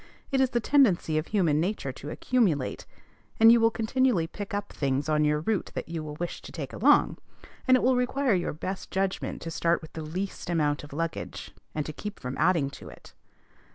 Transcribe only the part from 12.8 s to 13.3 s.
it.